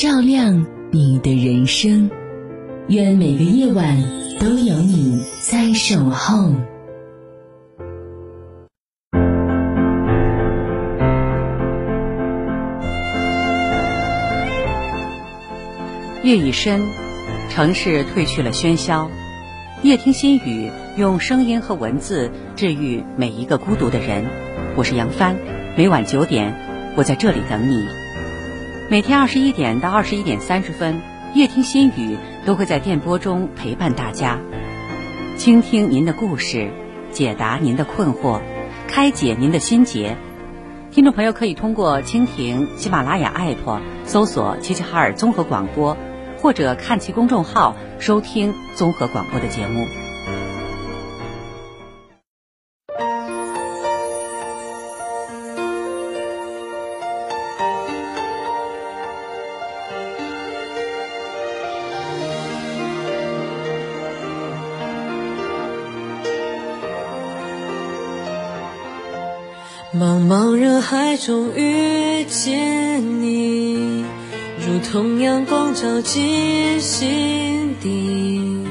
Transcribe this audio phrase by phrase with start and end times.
[0.00, 2.10] 照亮你的人生。
[2.88, 4.02] 愿每个夜晚
[4.40, 6.54] 都有你在守候。
[16.22, 16.80] 夜已深，
[17.50, 19.10] 城市褪去了喧嚣。
[19.82, 24.24] 夜听心语，用声音和文字治愈每一个孤独的人。
[24.76, 25.36] 我是杨帆，
[25.76, 26.56] 每晚九点，
[26.96, 27.99] 我在这里等你。
[28.90, 31.00] 每天二十一点到二十一点三十分，
[31.32, 34.40] 夜听心语都会在电波中陪伴大家，
[35.36, 36.72] 倾听您的故事，
[37.12, 38.40] 解答您的困惑，
[38.88, 40.16] 开解您的心结。
[40.90, 45.96] 听众朋友可以通过蜻蜓、喜马拉雅 APP 搜索“齐齐哈尔综合广播”。
[46.42, 49.86] 或者看其公众号收听综合广播的节目。
[70.30, 74.04] 茫茫人海中遇见你。
[74.60, 78.64] 如同阳光照进心底，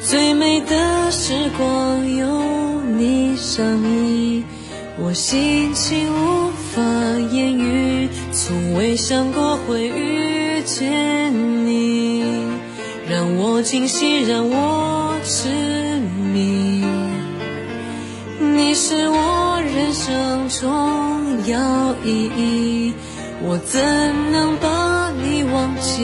[0.00, 4.44] 最美的时光有你相依，
[5.00, 6.80] 我心情无法
[7.32, 12.22] 言语，从未想过会遇见你，
[13.08, 15.48] 让我惊喜，让我痴
[16.32, 16.84] 迷，
[18.38, 19.29] 你是我
[20.10, 22.92] 生重要意义。
[23.42, 23.80] 我怎
[24.32, 26.02] 能把你忘记？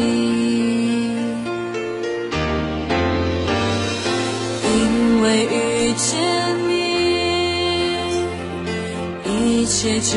[4.62, 6.06] 因为遇见
[6.69, 6.71] 你，
[9.25, 10.15] 一切就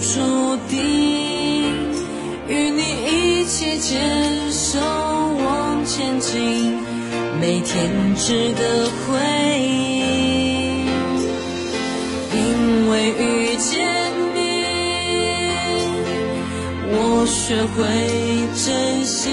[0.00, 0.78] 注定，
[2.48, 6.78] 与你一起牵手往前进，
[7.40, 9.20] 每天值得回
[9.60, 9.87] 忆。
[12.90, 13.86] 为遇见
[14.34, 14.36] 你，
[16.90, 17.26] 我。
[17.28, 17.84] 学会
[18.54, 19.28] 珍惜，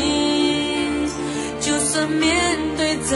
[1.62, 2.28] 就算面
[2.76, 3.16] 对再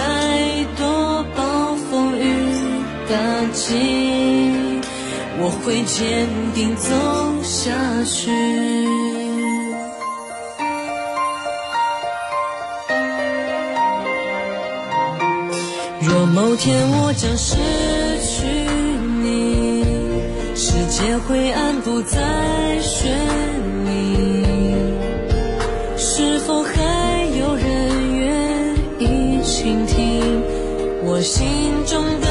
[0.78, 2.24] 多暴风雨
[3.10, 3.16] 打
[3.52, 4.80] 击，
[5.40, 6.88] 我会坚定走
[7.44, 7.72] 下
[8.06, 8.32] 去。
[16.02, 17.58] 若某天我将失
[21.00, 22.20] 世界灰暗不再
[22.82, 23.08] 绚
[23.86, 24.44] 丽。
[25.96, 30.44] 是否还有人愿意倾听
[31.06, 31.48] 我心
[31.86, 32.29] 中的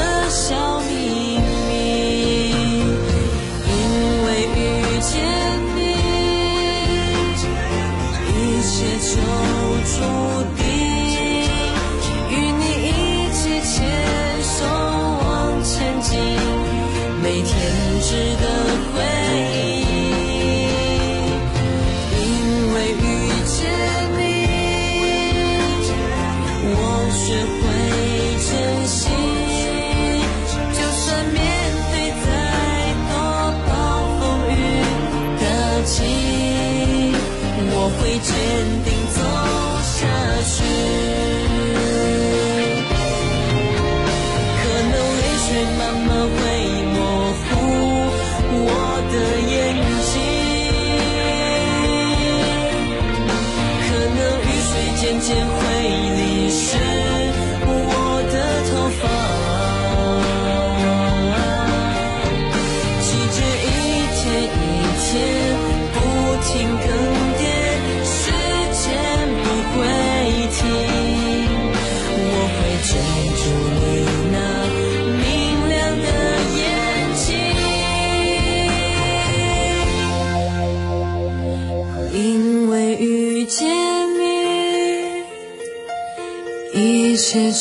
[55.19, 55.68] 结婚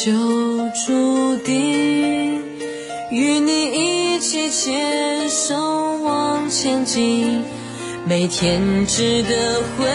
[0.04, 0.12] 就
[0.86, 2.40] 注定，
[3.10, 5.56] 与你一起牵手
[6.04, 7.42] 往前进，
[8.06, 9.88] 每天值得回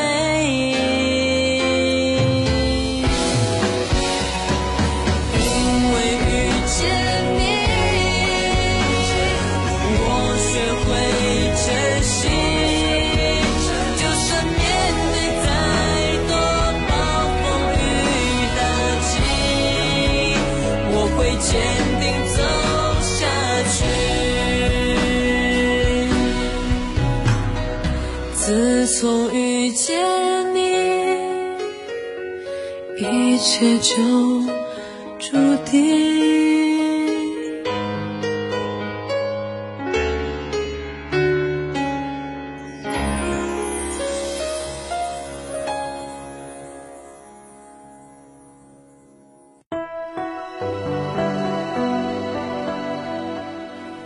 [29.03, 30.61] 从遇见你，
[32.95, 33.93] 一切就
[35.19, 36.23] 注定。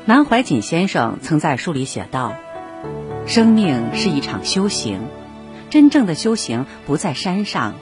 [0.05, 2.33] 南怀瑾先生曾在书里写道。
[3.27, 5.01] 生命是一场修行，
[5.69, 7.75] 真正的修行不在山上，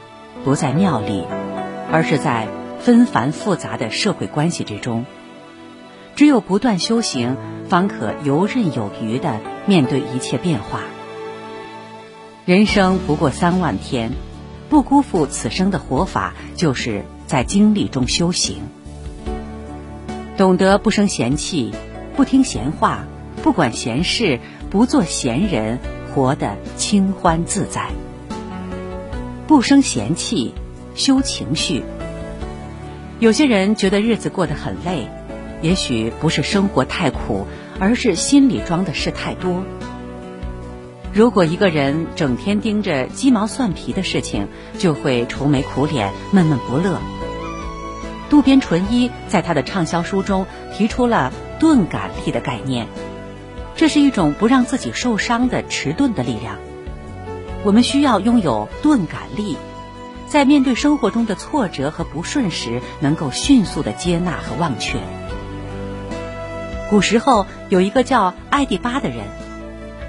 [0.43, 1.23] 不在庙里，
[1.91, 2.47] 而是在
[2.79, 5.05] 纷繁复杂的社会关系之中。
[6.15, 7.37] 只有不断修行，
[7.69, 10.79] 方可游刃有余地面对一切变化。
[12.45, 14.13] 人生不过三万天，
[14.67, 18.63] 不辜负此生的活法，就是在经历中修行。
[20.37, 21.71] 懂得不生闲气，
[22.15, 23.05] 不听闲话，
[23.43, 24.39] 不管闲事。
[24.75, 25.79] 不做闲人，
[26.13, 27.91] 活得清欢自在，
[29.47, 30.53] 不生闲气，
[30.95, 31.81] 修情绪。
[33.19, 35.07] 有些人觉得日子过得很累，
[35.61, 37.47] 也许不是生活太苦，
[37.79, 39.63] 而是心里装的事太多。
[41.13, 46.99] 如果一个人整天盯着鸡毛蒜皮的事情，就会愁眉苦脸、闷闷不乐。
[48.29, 51.31] 渡边淳一在他的畅销书中提出了
[51.61, 52.87] “钝感力”的概念。
[53.75, 56.57] 这是一种不让自己受伤的迟钝的力量。
[57.63, 59.57] 我们需要拥有钝感力，
[60.27, 64.99] 在面对生活中的挫折和不顺时，能够迅速的接纳和忘却。
[66.89, 69.25] 古时候有一个叫艾蒂巴的人，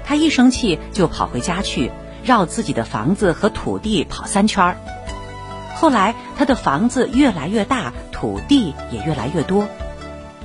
[0.05, 1.91] 他一生气就跑回家去，
[2.23, 4.77] 绕自己的房子和土地跑三圈儿。
[5.75, 9.67] 后来他的房子越来越大，土地也越来越多。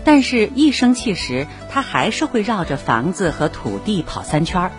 [0.04, 4.72] 但是，一生气时，他还是会绕着房子和土地跑三圈儿。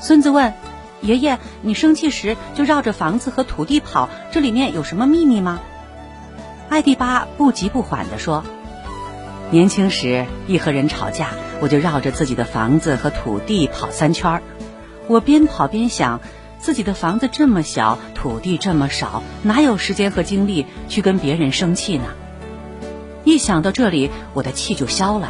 [0.00, 0.52] 孙子问
[1.00, 5.60] ：“爷爷，你生气时就绕着房子和土地跑，这里面有什么秘密吗？”
[6.68, 8.44] 艾蒂巴不急不缓地说
[9.50, 14.42] ：“年轻时一和人吵架，我就绕着自己的房子和土地跑三圈儿。
[15.06, 16.20] 我边跑边想，
[16.58, 22.04] 自己的房子这么小，土地这么少，哪有时间和精力去跟别人生气呢？”
[23.24, 25.28] 一想到这里，我的气就消了，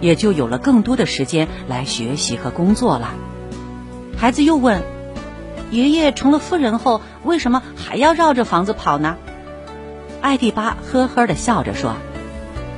[0.00, 3.10] 也就有了更多的时间来学习和工作了。
[4.16, 4.82] 孩子又问
[5.72, 9.16] ：“爷爷成了富人后，为什么还要绕着房子跑呢？”
[10.22, 11.96] 艾蒂巴呵呵的笑着说：“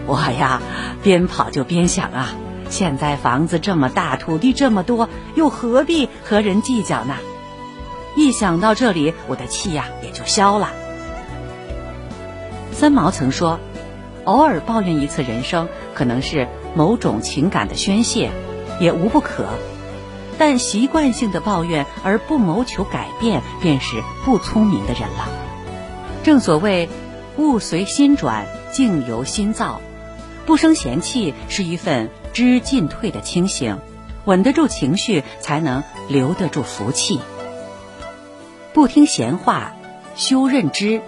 [0.09, 0.63] 我呀，
[1.03, 2.33] 边跑就边想啊，
[2.71, 7.15] 现在房子这么大，土地这么多，又何必和人计较呢？
[8.17, 10.71] 一想到这里，我的气呀也就消了。”
[12.73, 13.61] 三毛曾说。
[14.27, 18.31] 偶尔抱怨一次人生，可能是某种情感的宣泄，
[18.81, 19.47] 也无不可。
[20.39, 25.29] 但习惯性的抱怨而不谋求改变，便是不聪明的人了。
[26.23, 26.91] 正所谓
[27.39, 29.81] “物随心转，境由心造”，
[30.45, 33.79] 不生闲气是一份知进退的清醒，
[34.27, 37.21] 稳得住情绪，才能留得住福气。
[38.75, 39.73] 不听闲话，
[40.17, 41.01] 修认知。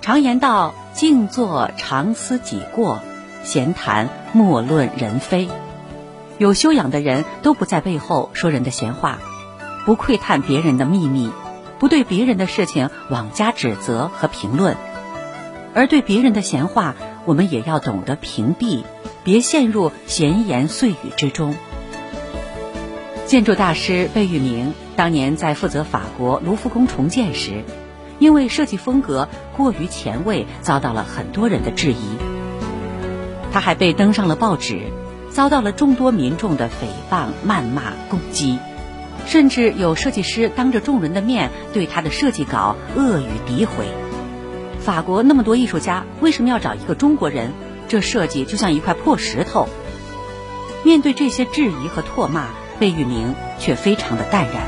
[0.00, 0.74] 常言道。
[0.92, 3.00] 静坐常思己过，
[3.42, 5.48] 闲谈莫论人非。
[6.38, 9.18] 有修养的人都不在背后说人的闲话，
[9.84, 11.30] 不窥探别人的秘密，
[11.78, 14.76] 不对别人的事情妄加指责和评论。
[15.74, 18.84] 而对别人的闲话，我们也要懂得屏蔽，
[19.22, 21.54] 别陷入闲言碎语之中。
[23.26, 27.64] 建筑大师贝聿铭当年在负责法国卢浮宫重建时。
[28.20, 32.16] 因为设计风格过于前卫，遭到了很多人的质疑。
[33.52, 34.92] 他还被登上了报纸，
[35.30, 38.60] 遭到了众多民众的诽谤、谩骂、攻击，
[39.26, 43.86] 甚至有设计师当着众人的面对他的设计稿恶语诋毁。
[44.78, 47.52] 法国那么多艺术家，为什么要找一个中国人？
[47.88, 49.68] 这设计就像一块破石头。
[50.84, 52.46] 面对这些质疑和唾骂，
[52.78, 54.62] 贝聿铭却非常的淡然。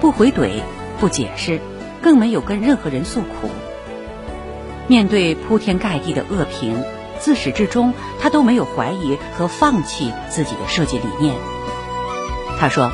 [0.00, 0.60] 不回怼，
[1.00, 1.60] 不解释，
[2.04, 3.48] 更没有跟任何人诉苦。
[4.88, 6.84] 面对铺天盖地的恶评，
[7.18, 11.34] 自始至终他都没有怀疑和放弃自己的设计理念。
[12.60, 12.92] 他说：“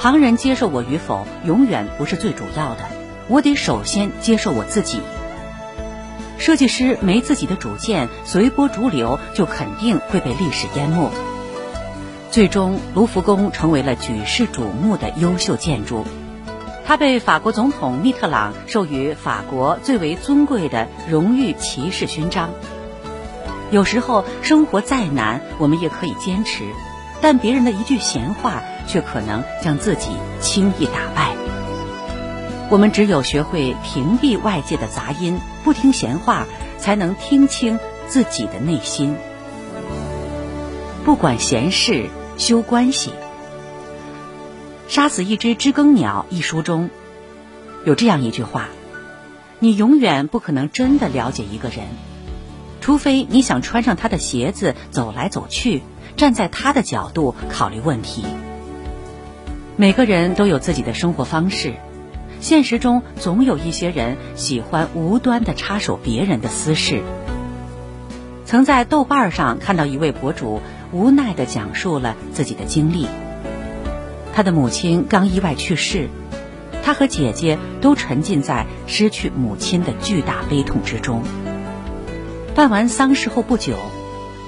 [0.00, 2.80] 旁人接受我与否，永远不是最主要的，
[3.28, 5.00] 我得首先接受我自己。
[6.36, 11.12] 设计师没自己的主见，随波逐流，就肯定会被历史淹没。”
[12.32, 16.04] 最终，卢浮宫成为了举世瞩目的优秀建筑。
[16.86, 22.50] 他被法国总统密特朗授予法国最为尊贵的荣誉骑士勋章。
[23.70, 26.64] 有时候，生活再难，我们也可以坚持，
[27.20, 30.10] 但别人的一句闲话却可能将自己
[30.40, 31.34] 轻易打败。
[32.70, 36.46] 我们只有学会屏蔽外界的杂音，不听闲话，
[36.78, 39.16] 才能听清自己的内心。
[41.04, 42.10] 不管闲事。
[42.36, 43.12] 修关系，
[44.88, 46.90] 杀死一只知更鸟一书中，
[47.84, 48.68] 有这样一句话：
[49.58, 51.86] 你永远不可能真的了解一个人，
[52.80, 55.82] 除非你想穿上他的鞋子走来走去，
[56.16, 58.24] 站在他的角度考虑问题。
[59.76, 61.74] 每个人都有自己的生活方式，
[62.40, 67.02] 现实中总有一些人喜欢无端的插手别人的私事。
[68.44, 70.60] 曾在豆瓣上看到一位博主。
[70.92, 73.08] 无奈地讲述了自己的经历。
[74.34, 76.08] 他的母亲刚意外去世，
[76.82, 81.22] 他和姐姐都沉浸在失去母亲的巨大悲痛之中。
[82.52, 83.76] 办完丧事后不久，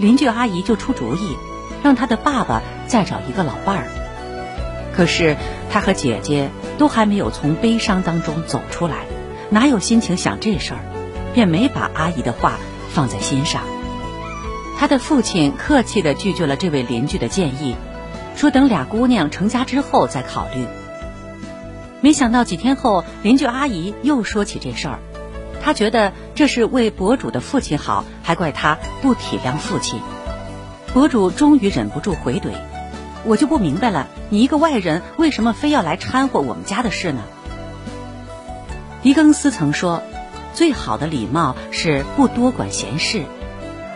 [0.01, 1.37] 邻居阿姨就出主意，
[1.85, 3.87] 让他的爸爸再找一个老伴儿。
[4.93, 5.37] 可是
[5.71, 9.07] 他和姐姐都还没有从悲伤当中走出来，
[9.51, 10.81] 哪有心情想这事儿，
[11.33, 12.59] 便没把阿姨的话
[12.91, 13.63] 放在心上。
[14.79, 17.77] 他的父亲客气地拒绝了这位邻居的建议，
[18.37, 20.67] 说等俩姑娘成家之后再考虑。
[22.03, 24.99] 没想到几天后，邻居阿姨又说起这事儿，
[25.63, 30.01] 她觉得这是为博主的父亲好，还怪他不体谅父亲。
[30.93, 32.51] 博主终于忍不住回怼
[33.25, 37.23] ：“我就不明白了，你一个外人为什么非要来掺和我们家的事呢？”
[39.03, 40.03] 狄更斯曾说
[40.53, 43.25] ：“最好的礼貌是不多管闲事。”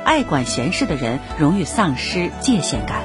[0.04, 3.02] 爱管闲事的人容易丧失界限感。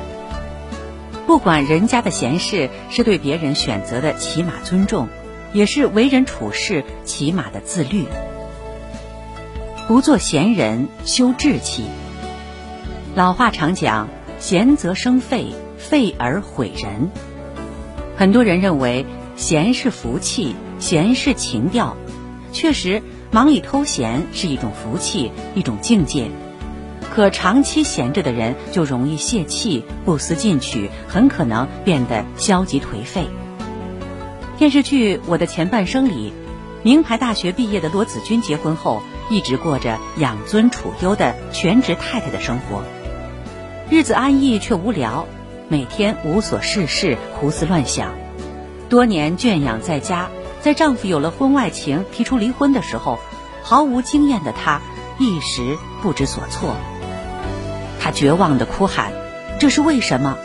[1.25, 5.07] 不管人家的闲事，是对别人选择的起码尊重，
[5.53, 8.05] 也是为人处事起码的自律。
[9.87, 11.85] 不做闲人，修志气。
[13.15, 14.07] 老话常讲
[14.39, 17.09] ：“闲则生废，废而毁人。”
[18.17, 19.05] 很多人认为
[19.35, 21.97] 闲是福气，闲是情调。
[22.51, 23.01] 确实，
[23.31, 26.29] 忙里偷闲是一种福气，一种境界。
[27.15, 33.29] 可长期闲着的人就容易泄气、不思进取，很可能变得消极颓废。
[34.57, 36.33] 电视剧《我的前半生》里，
[36.83, 42.83] 名牌大学毕业的罗子君结婚后，一直过着养尊处优的全职太太的生活，
[43.89, 45.25] 日子安逸却无聊，
[45.69, 48.13] 每天无所事事、胡思乱想。
[48.89, 50.27] 多年圈养在家，
[50.59, 53.19] 在丈夫有了婚外情提出离婚的时候，
[53.63, 54.81] 毫无经验的她
[55.17, 56.75] 一时不知所措。
[57.99, 59.11] 他绝望的哭喊
[59.59, 60.37] ：“这是为什么？”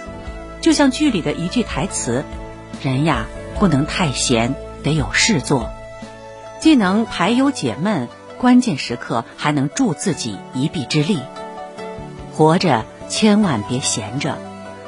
[0.61, 2.25] 就像剧里的一句台词
[2.83, 3.26] ：“人呀，
[3.59, 5.71] 不能太闲，得有事做，
[6.61, 11.19] 既能排忧解闷，关键时刻还能助自己一臂之力。
[12.33, 14.38] 活着千万别闲着，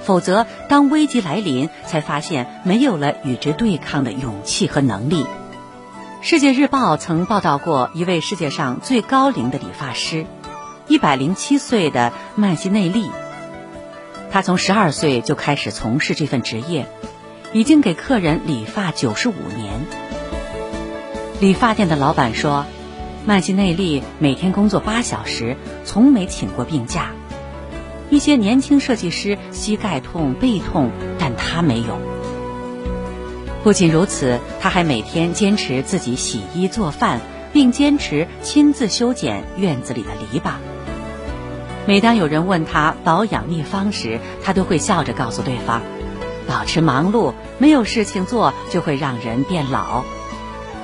[0.02, 5.26] 否则当危机来临，才发现没有了与之对抗的勇气和能力。”
[6.24, 10.24] 世界日报曾报道过一位世界上最高龄的理发师。
[10.88, 13.10] 一百零七岁的曼西内利，
[14.30, 16.86] 他从十二岁就开始从事这份职业，
[17.52, 19.72] 已经给客人理发九十五年。
[21.40, 22.66] 理发店的老板说，
[23.24, 27.12] 曼西内利每天工作八小时，从没请过病假。
[28.10, 31.98] 一些年轻设计师膝盖痛、背痛，但他没有。
[33.62, 37.20] 不仅如此，他还每天坚持自己洗衣做饭，
[37.52, 40.54] 并坚持亲自修剪院子里的篱笆。
[41.84, 45.82] 每当有人问他保养秘方时，他都会笑着告诉对方
[46.46, 50.04] ：“保持忙碌，没有事情做就会让人变老。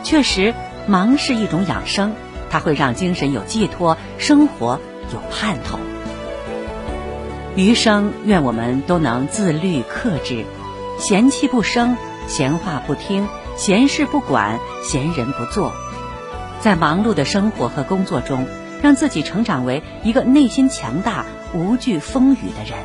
[0.03, 0.55] 确实，
[0.89, 2.15] 忙是一种养生，
[2.51, 4.81] 它会让精神有寄托，生活
[5.13, 5.79] 有盼头。
[7.55, 10.45] 余生，愿我们都能自律克制，
[10.99, 15.73] 闲气不生，闲话不听，闲事不管，闲人不做，
[16.61, 18.49] 在忙碌的生活和工作中。”
[18.83, 22.79] 让自己成长为一个内心强大、无惧风雨的人。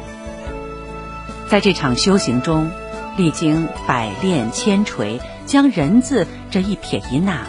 [1.50, 2.70] 在这场修行中，
[3.16, 7.42] 历经百炼千锤，将“人”字这一撇一捺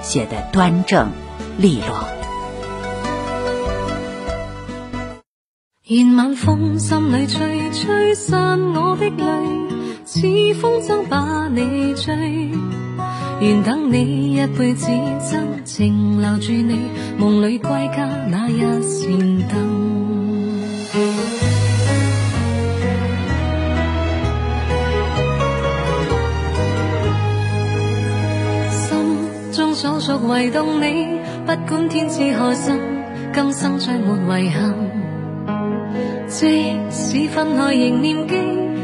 [0.00, 1.10] 写得端正
[1.58, 2.06] 利落。
[5.88, 9.24] 愿晚风心里吹，吹散我的泪，
[10.04, 10.20] 似
[10.60, 12.52] 风筝把你追。
[13.42, 14.86] 愿等你一辈子，
[15.28, 16.78] 真情留住你，
[17.18, 19.18] 梦里归家那一扇
[19.48, 19.82] 灯。
[28.70, 32.78] 心中所属唯动你，不管天知海深，
[33.34, 34.72] 今生再没遗憾。
[36.28, 38.36] 即使分开仍念记，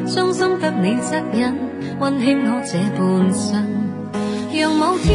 [0.08, 1.54] 伤心得你恻隐，
[2.00, 3.87] 温馨我这半生。
[4.50, 5.12] 让某天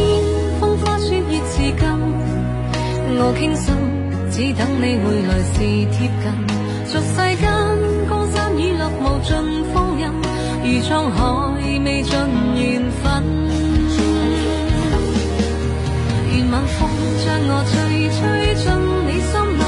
[0.60, 1.82] 风花雪月至今，
[3.18, 3.74] 我倾心，
[4.32, 5.60] 只等你回来时
[5.92, 6.24] 贴近。
[6.86, 7.42] 俗世间
[8.08, 9.34] 江山雨落无尽
[9.74, 10.02] 风韵，
[10.64, 11.18] 如沧海
[11.84, 12.12] 未尽
[12.56, 12.62] 缘
[13.02, 13.04] 分。
[16.32, 16.80] 愿晚风
[17.26, 17.74] 将我吹，
[18.14, 18.20] 吹
[18.56, 18.64] 进
[19.08, 19.62] 你心内。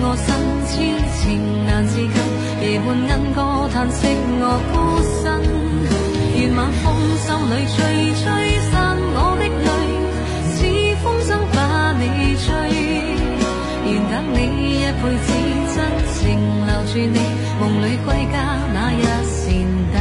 [0.00, 0.26] 我心
[0.66, 0.70] 痴
[1.18, 1.26] 情
[1.66, 2.08] 难自禁，
[2.68, 4.06] 夜半莺歌叹息
[4.40, 4.76] 我孤
[5.22, 5.24] 身。
[6.36, 6.84] 愿晚风
[7.24, 7.76] 心里吹，
[8.12, 8.24] 吹
[8.70, 8.72] 散
[9.16, 9.68] 我的泪，
[10.52, 10.56] 似
[11.02, 11.56] 风筝把
[11.98, 12.02] 你
[12.36, 12.46] 追。
[13.88, 14.36] 愿等你
[14.76, 15.28] 一辈子，
[15.74, 15.76] 真
[16.12, 16.16] 情
[16.66, 17.18] 留住你，
[17.58, 18.36] 梦里归家
[18.74, 19.40] 那一扇
[19.94, 19.96] 灯。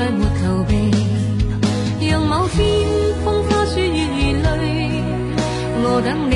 [0.00, 0.72] 再没逃避。
[2.08, 2.58] 让某天
[3.22, 5.04] 风花雪月如泪，
[5.84, 6.34] 我等你，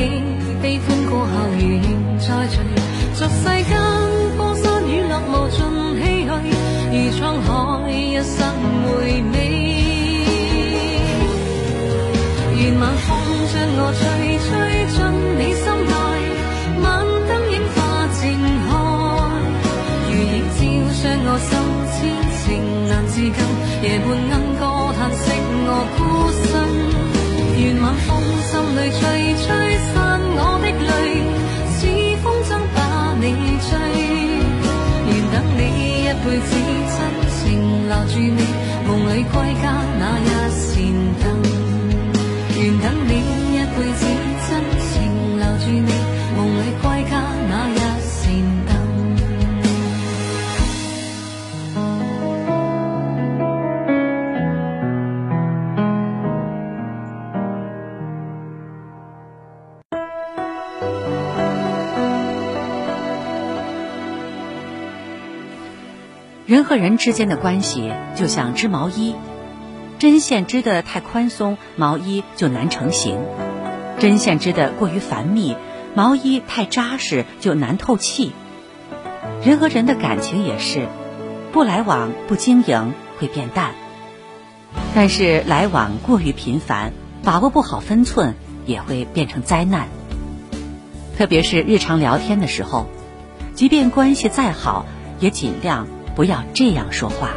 [0.61, 1.83] 悲欢过后如愿
[2.19, 2.55] 再聚。
[3.15, 3.73] 俗世间
[4.37, 5.57] 江山雨落无尽
[5.97, 6.45] 唏嘘，
[6.93, 7.49] 如沧海
[7.91, 8.37] 一生
[8.85, 8.93] 回
[9.33, 9.35] 味。
[12.61, 13.09] 愿晚风
[13.49, 14.03] 将我，吹
[23.99, 24.34] 禁，夜
[66.65, 69.15] 和人之间的关系就像织毛衣。
[69.99, 73.17] 针线织得太宽松，毛衣就难成形；
[73.99, 75.57] 针线织得过于繁密，
[75.95, 78.33] 毛衣太扎实就难透气。
[79.43, 80.89] 人和人的感情也是，
[81.53, 83.71] 不来往、不经营会变淡；
[84.95, 88.35] 但是来往过于频繁，把握不好分寸
[88.67, 89.89] 也会变成灾难。
[91.17, 92.87] 特别是日常聊天的时候，
[93.55, 94.85] 即便关系再好，
[95.21, 97.31] 也尽量不要这样说话。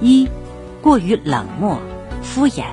[0.00, 0.28] 一。
[0.82, 1.78] 过于冷漠、
[2.22, 2.64] 敷衍，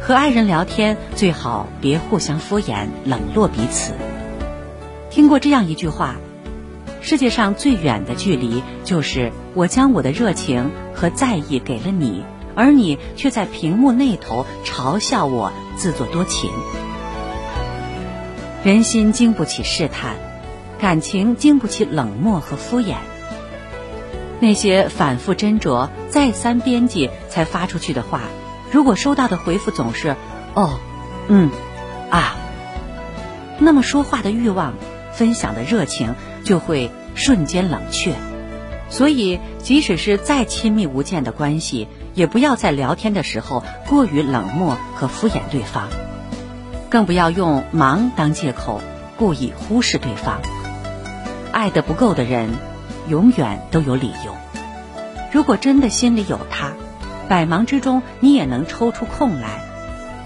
[0.00, 3.92] 和爱人聊天最好别互相敷衍、冷落彼此。
[5.10, 6.16] 听过这样一句话：
[7.02, 16.48] 世界上最远的距离，就是我将我的热情和在意给了你，而你却在屏幕那头嘲笑我自作多情。
[18.64, 20.16] 人心经不起试探，
[20.78, 22.94] 感情经不起冷漠和敷衍。
[24.38, 28.20] 那些反复斟酌、再三编辑才发出去的话，
[28.70, 30.14] 如果收到的回复总是
[30.54, 30.78] “哦，
[31.28, 31.50] 嗯，
[32.10, 32.36] 啊”，
[33.58, 34.74] 那么说话的欲望、
[35.12, 38.12] 分享的热情就会瞬间冷却。
[38.90, 45.88] 所以，即使是再亲密无间的关系，也不要在聊天的时候过于冷漠和敷衍对方，
[46.90, 48.82] 更不要用忙当借口
[49.16, 50.40] 故意忽视对方。
[51.56, 52.50] 爱的不够的人。
[53.08, 54.34] 永远都有理由。
[55.32, 56.72] 如果真的心里有他，
[57.28, 59.60] 百忙之中你也能抽出空来。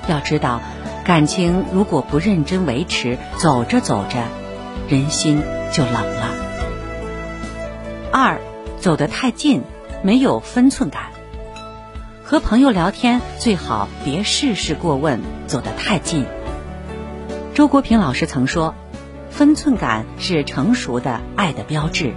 [0.08, 0.62] 要知道，
[1.04, 4.24] 感情如果不认真维持，走着走着，
[4.88, 6.30] 人心就冷了。
[8.10, 8.40] 二，
[8.78, 9.62] 走得太近，
[10.02, 11.10] 没有分寸感。
[12.24, 16.24] 和朋友聊天最好别事事过问，走得太近。
[17.54, 18.74] 周国平老师曾说
[19.30, 22.12] ：“分寸感是成熟的爱的标志。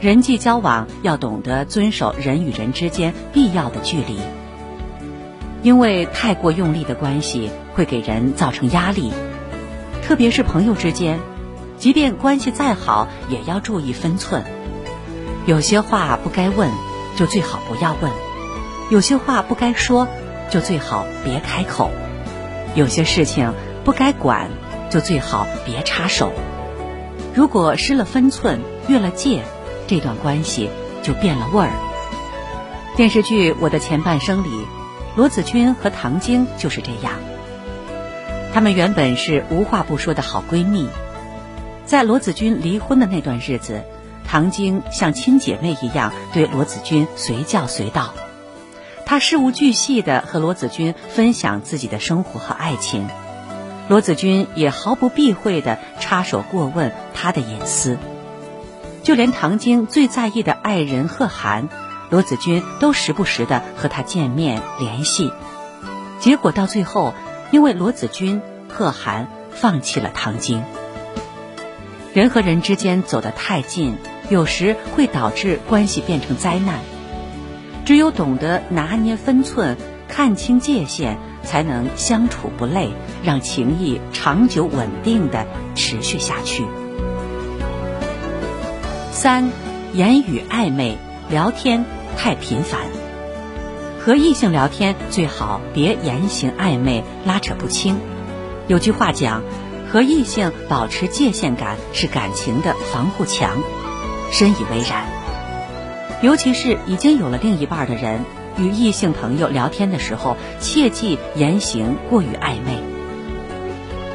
[0.00, 4.18] 人际交往要懂得遵守人与人之间必要的距离，
[5.62, 9.12] 因为太过用力的关系会给人造成压力，
[10.02, 11.20] 特别是朋友之间，
[11.78, 14.42] 即便关系再好，也要注意分寸。
[15.46, 16.70] 有些话不该问，
[17.16, 18.10] 就最好不要问；
[18.90, 20.08] 有些话不该说，
[20.50, 21.90] 就最好别开口；
[22.74, 23.52] 有些事情。”
[23.84, 24.48] 不该管，
[24.92, 26.30] 就最好别插手。
[27.34, 29.42] 如果失了分寸，越了界，
[29.86, 30.68] 这段关系
[31.02, 31.72] 就变了味儿。
[32.94, 34.50] 电视剧《我的前半生》里，
[35.16, 37.14] 罗子君和唐晶就是这样。
[38.52, 40.90] 她们原本是无话不说的好闺蜜，
[41.86, 43.82] 在罗子君离婚的那段日子，
[44.28, 48.12] 唐晶像亲姐妹一样对罗子君随叫随到，
[49.06, 53.08] 她事无巨细地和罗子君分享自己的生活和爱情。
[53.88, 57.98] 罗子君也毫不避讳地插手过问他的隐私，
[59.02, 61.68] 就连唐晶最在意的爱人贺涵，
[62.08, 65.32] 罗子君都时不时地和他见面联系。
[66.20, 67.12] 结果到最后，
[67.50, 70.62] 因为罗子君，贺涵放弃了唐晶。
[72.14, 73.96] 人和人之间走得太近，
[74.30, 76.78] 有时会导致关系变成灾难。
[77.84, 79.76] 只有懂得拿捏分寸，
[80.08, 81.18] 看清界限。
[81.44, 82.90] 才能相处不累，
[83.22, 86.64] 让情谊长久稳定的持续下去。
[89.10, 89.50] 三，
[89.92, 90.96] 言语暧昧，
[91.28, 91.84] 聊天
[92.16, 92.80] 太频繁。
[94.00, 97.98] 和异性聊天最好别言行暧昧，拉扯不清。
[98.66, 99.42] 有句话讲，
[99.90, 103.58] 和异性保持界限感是感情的防护墙，
[104.32, 105.06] 深以为然。
[106.20, 108.24] 尤其是已经有了另一半的人。
[108.58, 112.82] 与异性朋友聊天的时候，切忌言行过于暧昧。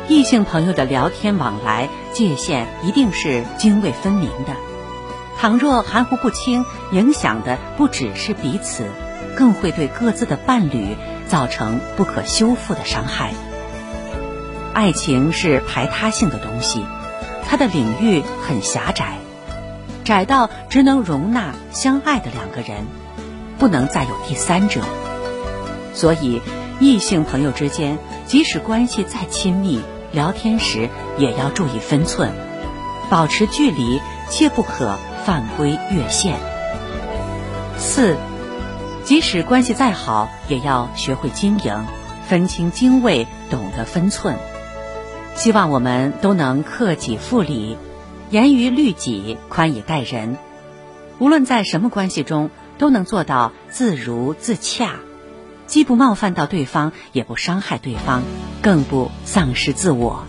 [0.08, 4.54] 异性朋友的聊天往来界限一定是泾渭分明的。
[5.38, 8.86] 倘若含糊不清，影响的不只是彼此，
[9.36, 10.95] 更会对各自的伴侣
[11.28, 13.34] 造成不可修复的伤害。
[14.73, 16.86] 爱情是排他性的东西，
[17.47, 19.17] 它的领域很狭窄，
[20.04, 22.86] 窄到只能容纳相爱的两个人。
[23.60, 24.82] 不能再有第三者，
[25.93, 26.41] 所以
[26.80, 32.32] 异性朋友之间，即使关系再亲密，聊天时也要注意分寸，
[33.10, 36.36] 保持距离，切不可犯规越线。
[37.80, 38.15] 四，
[39.04, 41.86] 即使关系再好，也要学会经营，
[42.28, 44.38] 分清经纬，懂得分寸。
[45.36, 47.78] 希望我们都能克己复礼，
[48.30, 50.38] 严于律己，宽以待人。
[51.17, 52.52] 无论在什么关系中。
[52.78, 54.96] 都能做到自如自洽，
[55.66, 58.22] 既不冒犯到对方，也不伤害对方，
[58.62, 60.24] 更不丧失自我。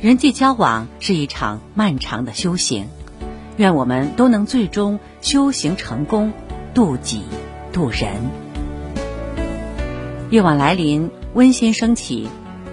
[0.00, 2.88] 人际交往是一场漫长的修行，
[3.56, 6.32] 愿我们都能最终修行成功，
[6.74, 7.22] 渡己
[7.72, 8.16] 渡人。
[10.30, 12.28] 夜晚来临，温馨升起，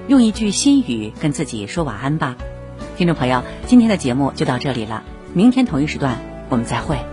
[0.08, 2.36] 用一句心语跟自己说晚安吧。
[2.98, 5.04] 听众朋友，今天的节目就到这里了，
[5.34, 6.18] 明天同一时段
[6.50, 7.11] 我们再会。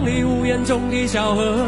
[0.00, 1.66] 梦里屋檐中的小河。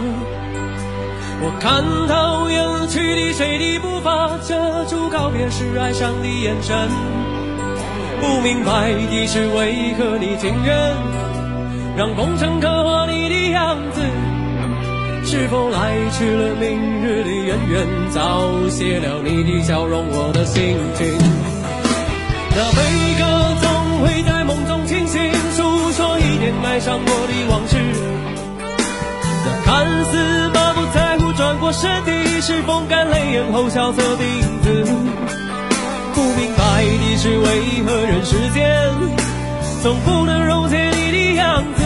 [1.43, 6.89] 我看到远去的谁的步伐，遮住告别时哀伤的眼神。
[8.23, 10.75] 不明白的是为何你情愿
[11.95, 14.01] 让风尘刻画你的样子？
[15.25, 21.07] 是否来迟了明日的渊源，早谢了你的笑容，我的心情。
[22.57, 22.81] 那悲
[23.19, 24.43] 歌总会在。
[24.45, 25.21] 梦中清醒，
[26.43, 27.77] 诉说一点爱上过的往事。
[29.45, 34.85] 那看似满不在乎转过身的，是风干泪眼后萧瑟的影子。
[36.15, 38.93] 不明白的是，为何人世间
[39.83, 41.83] 总不能溶解你的样子？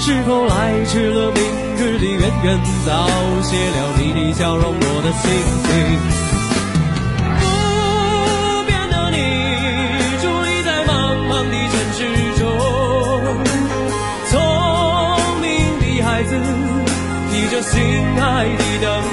[0.00, 1.42] 是否来迟了明
[1.76, 3.08] 日的渊源，早
[3.42, 5.30] 谢了你的笑容，我的心
[5.64, 6.37] 情。
[18.38, 19.07] 心爱的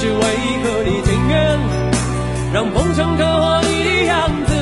[0.00, 1.58] 是为何你情愿
[2.54, 4.52] 让风尘刻画你的样子，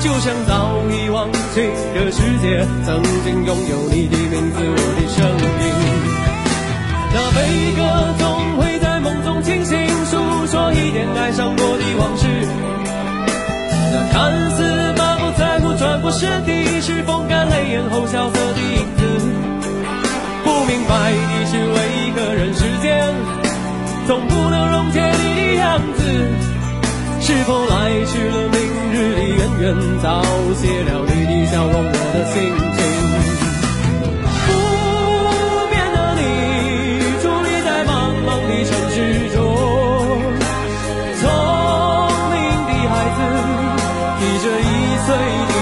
[0.00, 1.62] 就像早已忘记
[1.94, 5.24] 的世界曾经拥有你的名字，我的声
[5.64, 5.66] 音。
[7.10, 7.80] 那悲歌
[8.18, 12.26] 总会在梦中清醒，诉说一点爱上过的往事。
[13.90, 19.02] 那看似满不在乎、转过身的，是风干泪眼后萧瑟的影子。
[20.44, 23.14] 不明白的是，为何人世间
[24.08, 26.00] 总不能溶解你的样子？
[27.20, 28.58] 是否来迟了明
[28.90, 32.40] 日的渊源，早谢了你的笑容，我的心
[32.72, 32.80] 情。
[34.46, 34.50] 不
[35.68, 36.20] 变的你，
[37.20, 37.92] 伫立在茫
[38.24, 38.96] 茫的城市
[39.36, 39.36] 中，
[41.20, 41.22] 聪
[42.32, 43.20] 明的孩子，
[44.16, 44.64] 提着易
[45.04, 45.08] 碎
[45.50, 45.52] 的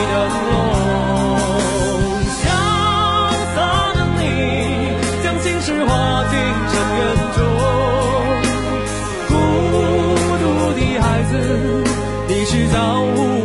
[12.79, 13.36] 我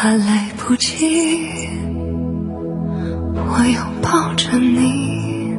[0.00, 1.08] 怕来不及，
[3.34, 5.56] 我拥抱着你，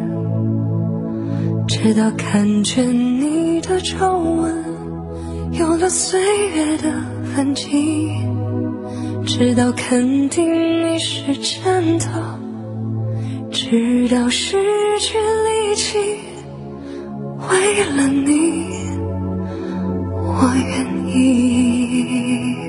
[1.68, 4.64] 直到看见你的皱纹
[5.52, 6.22] 有了岁
[6.52, 6.90] 月的
[7.36, 8.14] 痕迹，
[9.26, 12.40] 直到肯定你是真的，
[13.52, 14.56] 直到失
[15.02, 15.98] 去力气，
[17.50, 18.64] 为了你，
[20.16, 22.69] 我愿意。